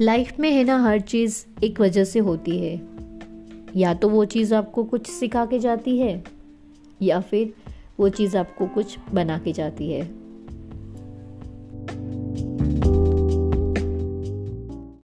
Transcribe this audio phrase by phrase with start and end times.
[0.00, 2.80] Life में है ना, हर चीज़ एक वजह से होती है।
[3.76, 6.24] या तो वो चीज़ आपको कुछ सिखा के जाती है,
[7.02, 7.52] या फिर
[8.00, 10.27] वो चीज़ आपको कुछ बना के जाती है।